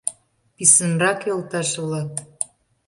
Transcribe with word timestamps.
Писынрак, 0.55 1.19
йолташ-влак! 1.27 2.11